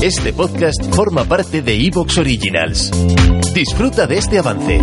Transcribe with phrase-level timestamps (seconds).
[0.00, 2.92] Este podcast forma parte de Evox Originals.
[3.52, 4.80] Disfruta de este avance.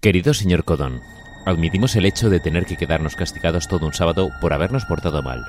[0.00, 1.02] Querido señor Codón,
[1.44, 5.44] admitimos el hecho de tener que quedarnos castigados todo un sábado por habernos portado mal.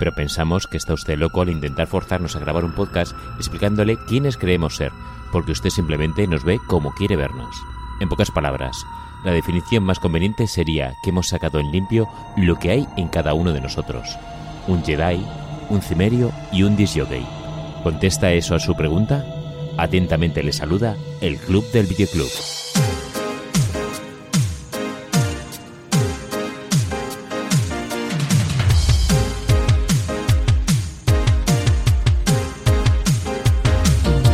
[0.00, 4.36] Pero pensamos que está usted loco al intentar forzarnos a grabar un podcast explicándole quiénes
[4.36, 4.90] creemos ser,
[5.30, 7.54] porque usted simplemente nos ve como quiere vernos.
[8.00, 8.84] En pocas palabras,
[9.24, 13.34] la definición más conveniente sería que hemos sacado en limpio lo que hay en cada
[13.34, 14.18] uno de nosotros.
[14.66, 15.24] Un Jedi,
[15.70, 17.24] un Cimerio y un Disjockey.
[17.82, 19.24] ¿Contesta eso a su pregunta?
[19.76, 22.30] Atentamente le saluda el Club del Videoclub.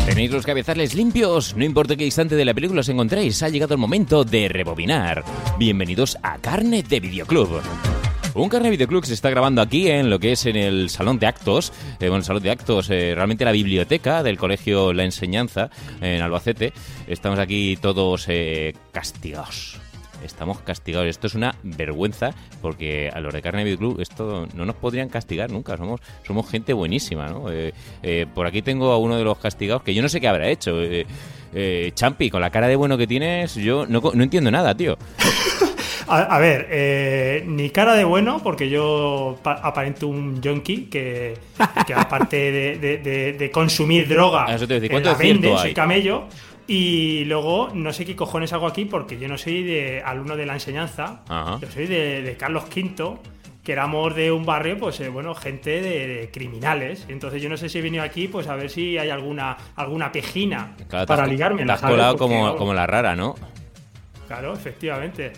[0.06, 1.56] ¿Tenéis los cabezales limpios?
[1.56, 5.24] No importa qué instante de la película os encontréis, ha llegado el momento de rebobinar.
[5.58, 7.62] Bienvenidos a Carne de Videoclub.
[8.34, 11.26] Un Carne Videoclub se está grabando aquí en lo que es en el salón de
[11.26, 15.68] actos, eh, bueno, el salón de actos, eh, realmente la biblioteca del colegio La Enseñanza
[16.00, 16.72] en Albacete.
[17.08, 19.80] Estamos aquí todos eh, castigados.
[20.24, 21.08] Estamos castigados.
[21.08, 22.32] Esto es una vergüenza
[22.62, 25.76] porque a los de Carne Videoclub esto no nos podrían castigar nunca.
[25.76, 27.50] Somos, somos gente buenísima, ¿no?
[27.50, 30.28] Eh, eh, por aquí tengo a uno de los castigados que yo no sé qué
[30.28, 30.78] habrá hecho.
[31.94, 34.96] Champi, con la cara de bueno que tienes, yo no, no entiendo nada, tío.
[36.10, 41.34] A, a ver, eh, ni cara de bueno, porque yo pa- aparento un junkie que,
[41.86, 45.16] que aparte de, de- de- de consumir droga, Eso te iba a decir, ¿cuánto la
[45.16, 45.62] de cierto venden, hay?
[45.62, 46.24] soy camello.
[46.66, 50.46] Y luego, no sé qué cojones hago aquí, porque yo no soy de alumno de
[50.46, 51.58] la enseñanza, Ajá.
[51.60, 53.18] yo soy de, de Carlos V,
[53.64, 57.06] que éramos de un barrio, pues eh, bueno, gente de, de criminales.
[57.08, 60.12] Entonces yo no sé si he venido aquí, pues a ver si hay alguna, alguna
[60.12, 61.64] pejina Claro, para ligarme.
[61.64, 63.34] Te has colado como, como la rara, ¿no?
[64.28, 65.32] Claro, efectivamente.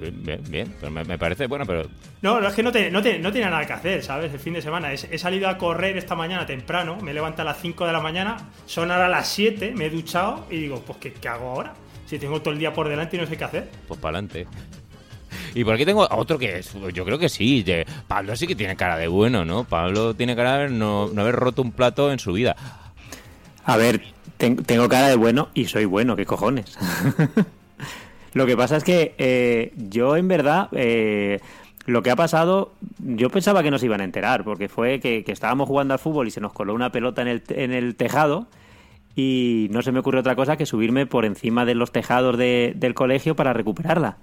[0.00, 0.74] Bien.
[0.80, 1.84] Pero me, me parece, bueno, pero
[2.22, 4.32] No, no, es que no, te, no, te- no tenía nada que hacer, ¿sabes?
[4.32, 4.92] El fin de semana.
[4.92, 7.92] He, he salido a correr esta mañana temprano, me he levantado a las 5 de
[7.92, 11.50] la mañana, son ahora las 7, me he duchado y digo, pues ¿qué, qué hago
[11.50, 11.74] ahora?
[12.06, 13.70] Si tengo todo el día por delante y no sé qué hacer.
[13.88, 14.46] pues para adelante.
[15.54, 18.46] Y por aquí tengo a otro que es, yo creo que sí, de- Pablo sí
[18.46, 19.64] que tiene cara de bueno, ¿no?
[19.64, 22.56] Pablo tiene cara de no, no haber roto un plato en su vida.
[23.64, 24.02] A ver,
[24.36, 26.76] ten- tengo cara de bueno y soy bueno, ¿qué cojones?
[28.34, 31.40] lo que pasa es que eh, yo en verdad, eh,
[31.86, 35.32] lo que ha pasado, yo pensaba que nos iban a enterar, porque fue que, que
[35.32, 38.46] estábamos jugando al fútbol y se nos coló una pelota en el, en el tejado
[39.14, 42.72] y no se me ocurrió otra cosa que subirme por encima de los tejados de-
[42.76, 44.16] del colegio para recuperarla.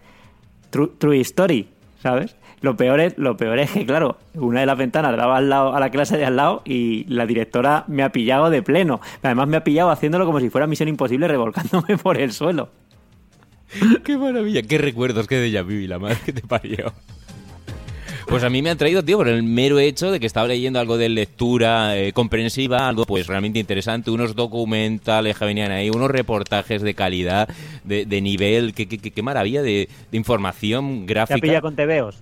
[0.72, 1.68] True, true story,
[2.02, 2.36] ¿sabes?
[2.62, 5.75] Lo peor, es, lo peor es que, claro, una de las ventanas daba al lado,
[5.75, 9.00] a la clase de al lado y la directora me ha pillado de pleno.
[9.24, 12.69] Además, me ha pillado haciéndolo como si fuera misión imposible, revolcándome por el suelo.
[14.03, 14.62] ¡Qué maravilla!
[14.63, 15.72] ¡Qué recuerdos, qué déjà vu!
[15.72, 16.94] y La madre que te parió.
[18.28, 20.80] Pues a mí me han traído, tío, por el mero hecho de que estaba leyendo
[20.80, 26.12] algo de lectura eh, comprensiva, algo pues realmente interesante, unos documentales que venían ahí, unos
[26.12, 27.50] reportajes de calidad,
[27.84, 31.40] de, de nivel, qué, qué, qué- qué maravilla de, de información Te ha gráfica.
[31.41, 32.22] pillado con tebeos.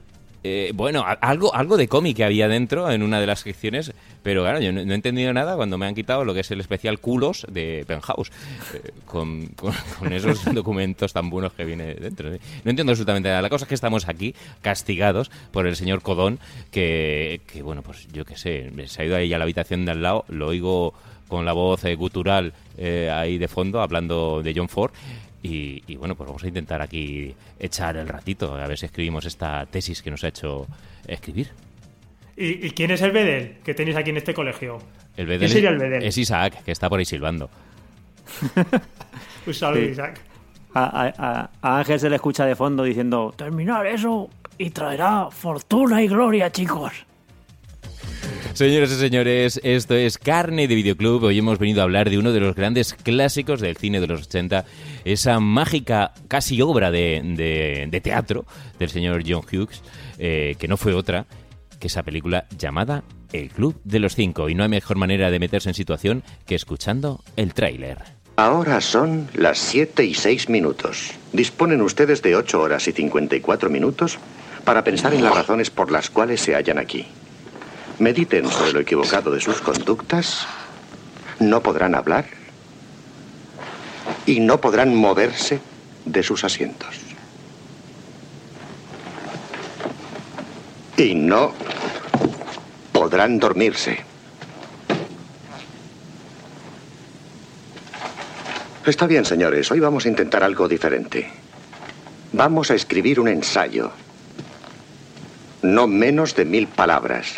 [0.50, 3.91] Eh, bueno, algo, algo de cómic había dentro en una de las secciones,
[4.24, 6.52] pero claro, yo no, no he entendido nada cuando me han quitado lo que es
[6.52, 8.31] el especial culos de Penthouse,
[8.74, 12.34] eh, con, con- con esos documentos tan buenos que viene dentro.
[12.34, 12.40] ¿eh?
[12.63, 13.41] No entiendo absolutamente nada.
[13.41, 16.40] La cosa es que estamos aquí castigados por el señor Codón,
[16.72, 19.91] que, que, bueno, pues yo qué sé, se ha ido ahí a la habitación de
[19.91, 20.94] al lado, lo oigo
[21.28, 22.53] con la voz eh, gutural
[23.12, 24.91] ahí de fondo, hablando de John Ford.
[25.47, 29.25] Y, y, bueno, pues vamos a intentar aquí echar el ratito, a ver si escribimos
[29.25, 30.68] esta tesis que nos ha hecho
[31.08, 31.50] escribir.
[32.35, 34.78] ¿Y, y quién es el Bedel que tenéis aquí en este colegio?
[35.16, 36.03] El ¿Quién Bedel sería el Bedel?
[36.03, 37.50] es Isaac, que está por ahí silbando.
[39.47, 39.91] Un saludo, Sí.
[39.91, 40.19] Isaac.
[40.74, 45.29] A, a- a- a Ángel se le escucha de fondo diciendo: Terminar eso y traerá
[45.31, 46.91] fortuna y gloria, chicos.
[48.57, 51.25] Señoras y señores, esto es Carne de Videoclub.
[51.25, 54.22] Hoy hemos venido a hablar de uno de los grandes clásicos del cine de los
[54.23, 54.66] 80,
[55.06, 58.47] esa mágica casi obra de, de- de teatro
[58.79, 59.84] del señor John Hughes,
[60.17, 61.28] eh, que no fue otra
[61.79, 64.49] que esa película llamada El Club de los Cinco.
[64.49, 67.99] Y no hay mejor manera de meterse en situación que escuchando el tráiler.
[68.37, 71.11] Ahora son las 7 y 6 minutos.
[71.32, 74.17] Disponen ustedes de 8 horas y 54 minutos
[74.64, 77.05] para pensar en las razones por las cuales se hallan aquí.
[77.99, 80.46] Mediten sobre lo equivocado de sus conductas.
[81.40, 82.26] No podrán hablar.
[84.26, 85.59] Y no podrán moverse
[86.05, 86.96] de sus asientos.
[90.96, 91.53] Y no
[92.91, 93.97] podrán dormirse.
[98.85, 99.72] Está bien, señores.
[99.72, 101.29] Hoy vamos a intentar algo diferente.
[102.32, 103.91] Vamos a escribir un ensayo.
[105.64, 107.34] No menos de mil palabras.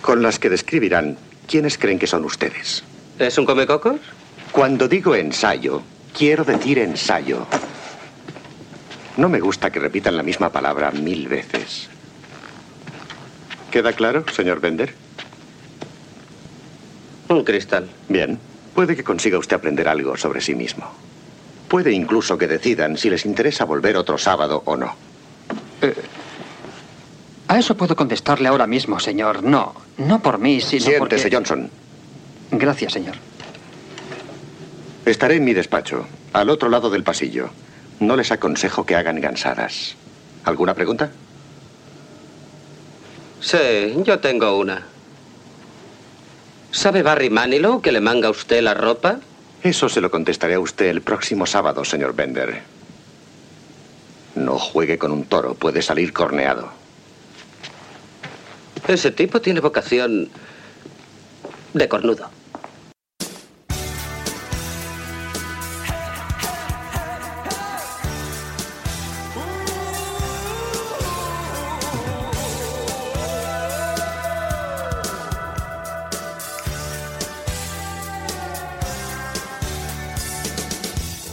[0.00, 1.16] Con las que describirán
[1.46, 2.84] quiénes creen que son ustedes.
[3.18, 4.00] ¿Es un comecocos?
[4.52, 5.82] Cuando digo ensayo,
[6.16, 7.46] quiero decir ensayo.
[9.16, 11.88] No me gusta que repitan la misma palabra mil veces.
[13.70, 14.94] ¿Queda claro, señor Bender?
[17.28, 17.88] Un cristal.
[18.08, 18.38] Bien.
[18.74, 20.90] Puede que consiga usted aprender algo sobre sí mismo.
[21.68, 24.94] Puede incluso que decidan si les interesa volver otro sábado o no.
[25.82, 25.94] Eh,
[27.48, 29.42] a eso puedo contestarle ahora mismo, señor.
[29.42, 31.36] No, no por mí, sino Siéntese, porque...
[31.36, 31.70] Johnson.
[32.50, 33.14] Gracias, señor.
[35.04, 37.50] Estaré en mi despacho, al otro lado del pasillo.
[38.00, 39.96] No les aconsejo que hagan gansadas.
[40.44, 41.10] ¿Alguna pregunta?
[43.40, 43.56] Sí,
[44.04, 44.82] yo tengo una.
[46.72, 49.20] ¿Sabe Barry Manilow que le manga a usted la ropa?
[49.62, 52.60] Eso se lo contestaré a usted el próximo sábado, señor Bender.
[54.34, 56.70] No juegue con un toro, puede salir corneado.
[58.88, 60.28] Ese tipo tiene vocación
[61.74, 62.30] de cornudo.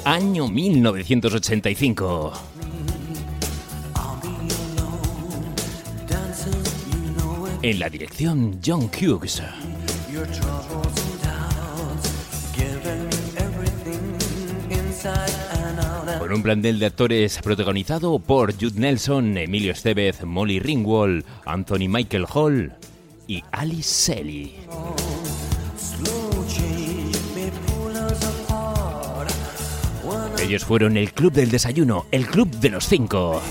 [0.06, 2.34] Año 1985.
[7.64, 9.42] En la dirección John Hughes.
[16.20, 22.26] Con un plantel de actores protagonizado por Jude Nelson, Emilio Estevez, Molly Ringwald, Anthony Michael
[22.34, 22.74] Hall
[23.28, 24.56] y Alice Selly.
[30.42, 33.42] Ellos fueron el Club del Desayuno, el Club de los Cinco.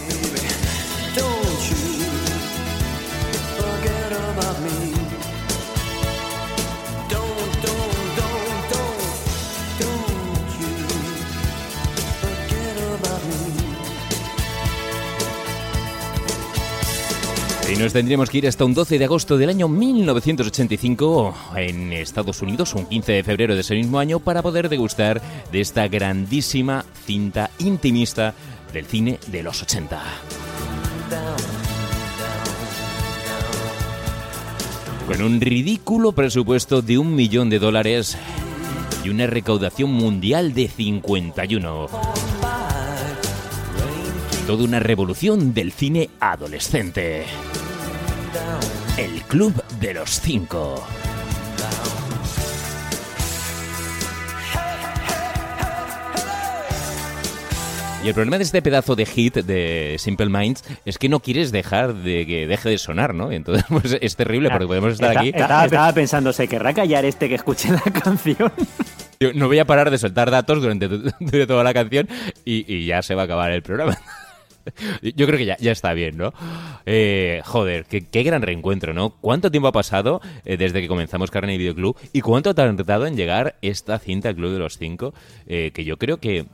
[17.82, 22.74] Nos tendríamos que ir hasta un 12 de agosto del año 1985 en Estados Unidos,
[22.74, 25.20] un 15 de febrero de ese mismo año, para poder degustar
[25.50, 28.34] de esta grandísima cinta intimista
[28.72, 30.00] del cine de los 80.
[35.08, 38.16] Con un ridículo presupuesto de un millón de dólares
[39.04, 41.88] y una recaudación mundial de 51.
[44.46, 47.24] Toda una revolución del cine adolescente.
[48.96, 50.82] El Club de los Cinco.
[58.04, 61.52] Y el problema de este pedazo de hit de Simple Minds es que no quieres
[61.52, 63.30] dejar de que deje de sonar, ¿no?
[63.30, 65.28] Entonces pues, es terrible porque podemos estar Está- aquí.
[65.28, 68.50] Estaba, estaba pensando, ¿se querrá callar este que escuche la canción?
[69.20, 72.08] Yo no voy a parar de soltar datos durante, durante toda la canción
[72.44, 73.96] y, y ya se va a acabar el programa.
[75.02, 76.32] Yo creo que ya, ya está bien, ¿no?
[76.86, 79.10] Eh, joder, qué, qué gran reencuentro, ¿no?
[79.20, 81.96] ¿Cuánto tiempo ha pasado eh, desde que comenzamos Carne y Videoclub?
[82.12, 85.14] ¿Y cuánto ha tardado en llegar esta cinta al Club de los Cinco?
[85.46, 86.46] Eh, que yo creo que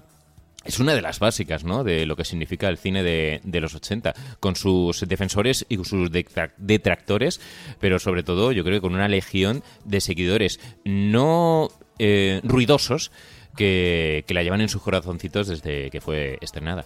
[0.65, 1.85] es una de las básicas, ¿no?
[1.85, 6.11] De lo que significa el cine de, de los 80, con sus defensores y sus
[6.11, 7.41] detra- detractores,
[7.81, 13.13] pero sobre todo yo creo que con una legión de seguidores no eh, ruidosos
[13.57, 16.85] que, que la llevan en sus corazoncitos desde que fue estrenada.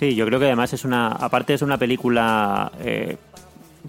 [0.00, 3.18] Sí, yo creo que además es una, aparte es una película eh,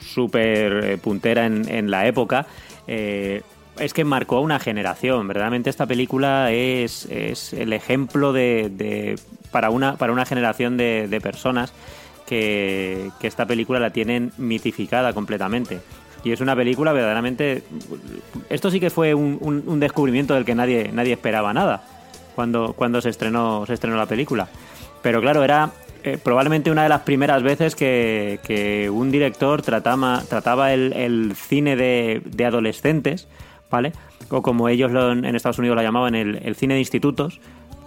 [0.01, 2.45] súper eh, puntera en, en la época.
[2.85, 3.41] eh,
[3.79, 5.25] es que marcó a una generación.
[5.25, 9.17] Verdaderamente esta película es, es el ejemplo de, de-
[9.51, 11.71] para, una, para una generación de, de personas
[12.27, 15.79] que, que esta película la tienen mitificada completamente.
[16.25, 17.63] Y es una película verdaderamente...
[18.49, 21.83] Esto sí que fue un, un- un descubrimiento del que nadie, nadie esperaba nada
[22.35, 24.49] cuando, cuando se, estrenó, se estrenó la película.
[25.01, 25.71] Pero claro, era
[26.03, 33.27] eh, probablemente una de las primeras veces que, un director trataba, el, cine de, adolescentes,
[33.69, 33.93] ¿vale?
[34.29, 37.39] O como ellos lo- en Estados Unidos lo llamaban, el, cine de institutos,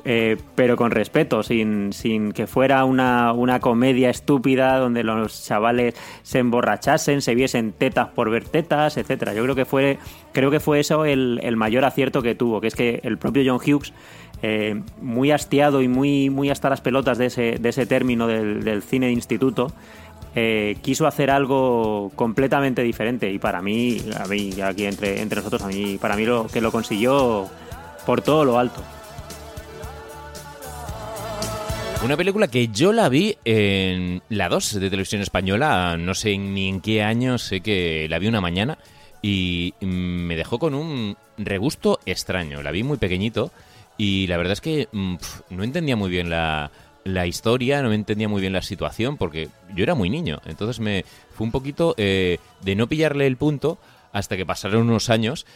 [0.06, 1.92] eh, pero con respeto, sin,
[2.34, 8.28] que fuera una, una comedia estúpida donde los chavales se emborrachasen, se viesen tetas por
[8.28, 9.32] ver tetas, etcétera.
[9.32, 9.98] Yo creo que fue,
[10.32, 13.42] creo que fue eso el, el mayor acierto que tuvo, que es que el propio
[13.46, 13.94] John Hughes,
[14.46, 18.82] eh, muy hastiado y muy, muy hasta las pelotas de ese, de ese término del,
[18.82, 19.72] cine de instituto,
[20.34, 25.62] eh, quiso hacer algo completamente diferente y para mí, a mí aquí entre, entre nosotros,
[25.62, 27.48] a mí, para mí lo que lo consiguió
[28.04, 28.82] por todo lo alto.
[32.04, 36.68] Una película que yo la vi en la 2 de televisión española, no sé ni
[36.68, 38.76] en qué año, sé que la vi una mañana
[39.22, 42.62] y me dejó con un regusto extraño.
[42.62, 43.50] La vi muy pequeñito
[43.96, 45.16] y la verdad es que mm,
[45.50, 46.70] no entendía muy bien la,
[47.04, 50.40] la historia, no entendía muy bien la situación porque yo era muy niño.
[50.46, 53.78] Entonces me fue un poquito eh, de no pillarle el punto
[54.12, 55.46] hasta que pasaron unos años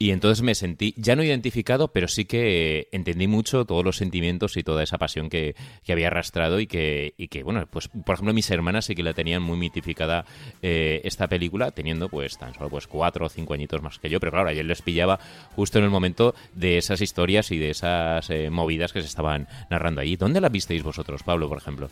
[0.00, 4.56] y entonces me sentí, ya no identificado, pero sí que entendí mucho todos los sentimientos
[4.56, 5.56] y toda esa pasión que,
[5.88, 9.14] había arrastrado y que, y que, bueno, pues por ejemplo mis hermanas sí que la
[9.14, 10.24] tenían muy mitificada
[10.62, 14.20] eh, esta película, teniendo pues tan solo pues cuatro o cinco añitos más que yo,
[14.20, 15.18] pero claro, ayer les pillaba
[15.56, 19.48] justo en el momento de esas historias y de esas eh, movidas que se estaban
[19.68, 20.14] narrando allí.
[20.16, 21.88] ¿Dónde la visteis vosotros, Pablo, por ejemplo?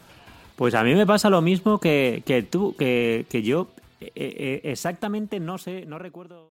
[0.55, 3.69] Pues a mí me pasa lo mismo que, que tú, que, que yo
[4.01, 6.56] eh, exactamente no sé, no recuerdo.